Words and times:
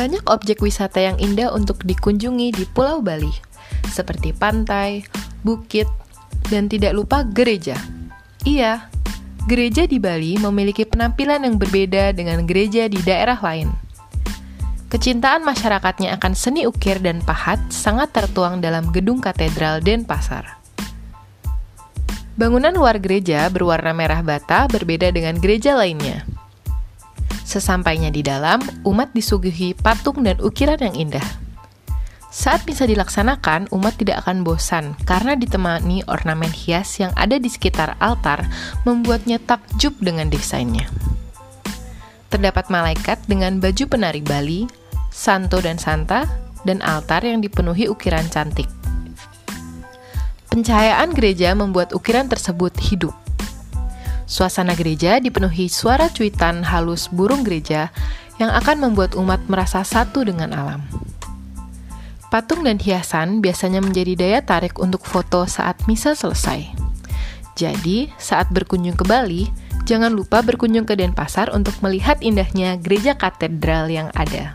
Banyak 0.00 0.32
objek 0.32 0.64
wisata 0.64 0.96
yang 0.96 1.20
indah 1.20 1.52
untuk 1.52 1.84
dikunjungi 1.84 2.56
di 2.56 2.64
Pulau 2.64 3.04
Bali, 3.04 3.28
seperti 3.84 4.32
pantai, 4.32 5.04
bukit, 5.44 5.84
dan 6.48 6.72
tidak 6.72 6.96
lupa 6.96 7.20
gereja. 7.20 7.76
Iya, 8.48 8.88
gereja 9.44 9.84
di 9.84 10.00
Bali 10.00 10.40
memiliki 10.40 10.88
penampilan 10.88 11.44
yang 11.44 11.60
berbeda 11.60 12.16
dengan 12.16 12.48
gereja 12.48 12.88
di 12.88 12.96
daerah 13.04 13.36
lain. 13.44 13.68
Kecintaan 14.88 15.44
masyarakatnya 15.44 16.16
akan 16.16 16.32
seni 16.32 16.64
ukir 16.64 16.96
dan 17.04 17.20
pahat 17.20 17.60
sangat 17.68 18.08
tertuang 18.16 18.64
dalam 18.64 18.88
gedung 18.96 19.20
katedral 19.20 19.84
Denpasar. 19.84 20.56
Bangunan 22.40 22.72
luar 22.72 22.96
gereja 23.04 23.52
berwarna 23.52 23.92
merah 23.92 24.24
bata 24.24 24.64
berbeda 24.64 25.12
dengan 25.12 25.36
gereja 25.36 25.76
lainnya. 25.76 26.24
Sesampainya 27.50 28.14
di 28.14 28.22
dalam, 28.22 28.62
umat 28.86 29.10
disuguhi 29.10 29.74
patung 29.74 30.22
dan 30.22 30.38
ukiran 30.38 30.78
yang 30.78 30.94
indah. 30.94 31.26
Saat 32.30 32.62
bisa 32.62 32.86
dilaksanakan, 32.86 33.66
umat 33.74 33.98
tidak 33.98 34.22
akan 34.22 34.46
bosan 34.46 34.94
karena 35.02 35.34
ditemani 35.34 36.06
ornamen 36.06 36.54
hias 36.54 37.02
yang 37.02 37.10
ada 37.18 37.42
di 37.42 37.50
sekitar 37.50 37.98
altar 37.98 38.46
membuatnya 38.86 39.42
takjub 39.42 39.98
dengan 39.98 40.30
desainnya. 40.30 40.86
Terdapat 42.30 42.70
malaikat 42.70 43.18
dengan 43.26 43.58
baju 43.58 43.82
penari 43.90 44.22
Bali, 44.22 44.70
santo 45.10 45.58
dan 45.58 45.74
santa, 45.74 46.30
dan 46.62 46.78
altar 46.86 47.26
yang 47.26 47.42
dipenuhi 47.42 47.90
ukiran 47.90 48.30
cantik. 48.30 48.70
Pencahayaan 50.54 51.10
gereja 51.18 51.50
membuat 51.58 51.90
ukiran 51.98 52.30
tersebut 52.30 52.78
hidup. 52.78 53.29
Suasana 54.30 54.78
gereja 54.78 55.18
dipenuhi 55.18 55.66
suara 55.66 56.06
cuitan 56.06 56.62
halus 56.62 57.10
burung 57.10 57.42
gereja 57.42 57.90
yang 58.38 58.54
akan 58.54 58.78
membuat 58.78 59.18
umat 59.18 59.42
merasa 59.50 59.82
satu 59.82 60.22
dengan 60.22 60.54
alam. 60.54 60.86
Patung 62.30 62.62
dan 62.62 62.78
hiasan 62.78 63.42
biasanya 63.42 63.82
menjadi 63.82 64.14
daya 64.14 64.40
tarik 64.46 64.78
untuk 64.78 65.02
foto 65.02 65.50
saat 65.50 65.82
misa 65.90 66.14
selesai. 66.14 66.62
Jadi, 67.58 68.06
saat 68.22 68.46
berkunjung 68.54 68.94
ke 68.94 69.02
Bali, 69.02 69.50
jangan 69.82 70.14
lupa 70.14 70.46
berkunjung 70.46 70.86
ke 70.86 70.94
Denpasar 70.94 71.50
untuk 71.50 71.74
melihat 71.82 72.22
indahnya 72.22 72.78
gereja 72.78 73.18
katedral 73.18 73.90
yang 73.90 74.14
ada. 74.14 74.54